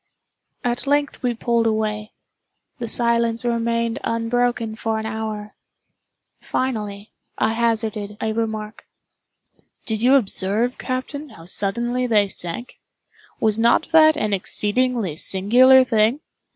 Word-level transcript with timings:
At 0.63 0.87
length 0.87 1.21
we 1.21 1.35
pulled 1.35 1.67
away. 1.67 2.13
The 2.79 2.87
silence 2.87 3.45
remained 3.45 3.99
unbroken 4.03 4.75
for 4.75 4.97
an 4.97 5.05
hour. 5.05 5.53
Finally, 6.39 7.11
I 7.37 7.53
hazarded 7.53 8.17
a 8.19 8.31
remark. 8.33 8.87
"Did 9.85 10.01
you 10.01 10.15
observe, 10.15 10.79
captain, 10.79 11.29
how 11.29 11.45
suddenly 11.45 12.07
they 12.07 12.29
sank? 12.29 12.79
Was 13.39 13.59
not 13.59 13.89
that 13.89 14.17
an 14.17 14.33
exceedingly 14.33 15.17
singular 15.17 15.83
thing? 15.83 16.21